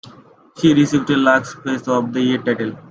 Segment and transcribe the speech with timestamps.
[0.57, 2.75] She received a Lux Face of the Year title.